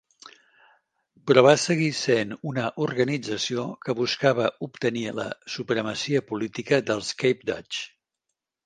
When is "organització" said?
2.87-3.67